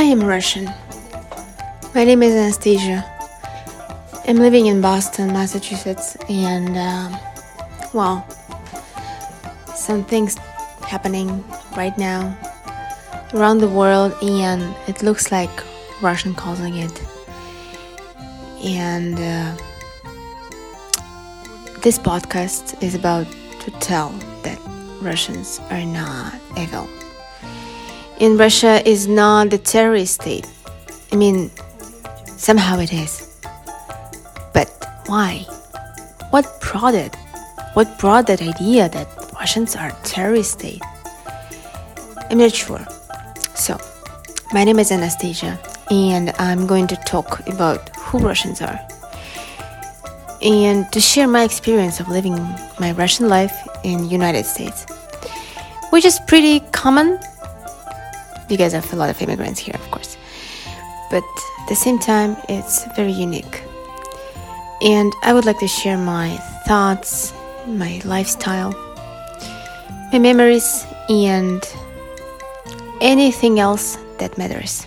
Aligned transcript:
I 0.00 0.04
am 0.04 0.24
Russian. 0.24 0.64
My 1.94 2.04
name 2.04 2.22
is 2.22 2.34
Anastasia. 2.34 3.04
I'm 4.26 4.38
living 4.38 4.64
in 4.64 4.80
Boston, 4.80 5.26
Massachusetts, 5.26 6.16
and 6.26 6.74
um, 6.78 7.20
well, 7.92 8.26
some 9.74 10.02
things 10.02 10.38
happening 10.88 11.44
right 11.76 11.92
now 11.98 12.34
around 13.34 13.58
the 13.58 13.68
world, 13.68 14.14
and 14.22 14.74
it 14.88 15.02
looks 15.02 15.30
like 15.30 15.50
Russian 16.00 16.32
causing 16.34 16.76
it. 16.76 17.02
And 18.64 19.16
uh, 19.16 19.54
this 21.82 21.98
podcast 21.98 22.82
is 22.82 22.94
about 22.94 23.26
to 23.60 23.70
tell 23.80 24.08
that 24.44 24.58
Russians 25.02 25.60
are 25.68 25.84
not 25.84 26.40
evil. 26.56 26.88
In 28.20 28.36
Russia 28.36 28.86
is 28.86 29.08
not 29.08 29.48
the 29.48 29.56
terrorist 29.56 30.20
state. 30.20 30.46
I 31.10 31.16
mean, 31.16 31.50
somehow 32.26 32.78
it 32.78 32.92
is. 32.92 33.40
But 34.52 34.68
why? 35.06 35.38
What 36.28 36.44
brought 36.60 36.94
it? 36.94 37.16
What 37.72 37.98
brought 37.98 38.26
that 38.26 38.42
idea 38.42 38.90
that 38.90 39.08
Russians 39.32 39.74
are 39.74 39.90
terrorist 40.04 40.52
state? 40.52 40.82
I'm 42.28 42.36
not 42.36 42.52
sure. 42.52 42.86
So, 43.54 43.78
my 44.52 44.64
name 44.64 44.78
is 44.78 44.92
Anastasia, 44.92 45.58
and 45.90 46.34
I'm 46.38 46.66
going 46.66 46.88
to 46.88 46.96
talk 47.06 47.48
about 47.48 47.88
who 47.96 48.18
Russians 48.18 48.60
are 48.60 48.78
and 50.42 50.92
to 50.92 51.00
share 51.00 51.26
my 51.26 51.44
experience 51.44 52.00
of 52.00 52.08
living 52.08 52.34
my 52.78 52.92
Russian 52.92 53.30
life 53.30 53.66
in 53.82 54.10
United 54.10 54.44
States, 54.44 54.84
which 55.88 56.04
is 56.04 56.20
pretty 56.26 56.60
common 56.72 57.18
because 58.50 58.74
of 58.74 58.92
a 58.92 58.96
lot 58.96 59.08
of 59.08 59.22
immigrants 59.22 59.58
here, 59.58 59.74
of 59.74 59.90
course. 59.90 60.18
But 61.10 61.24
at 61.60 61.68
the 61.68 61.74
same 61.74 61.98
time, 61.98 62.36
it's 62.50 62.84
very 62.94 63.12
unique. 63.12 63.62
And 64.82 65.10
I 65.22 65.32
would 65.32 65.46
like 65.46 65.58
to 65.60 65.68
share 65.68 65.96
my 65.96 66.36
thoughts, 66.66 67.32
my 67.66 68.02
lifestyle, 68.04 68.72
my 70.12 70.18
memories, 70.18 70.84
and 71.08 71.62
anything 73.00 73.60
else 73.60 73.96
that 74.18 74.36
matters. 74.36 74.86